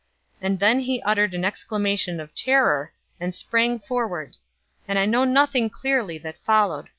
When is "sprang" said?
3.35-3.77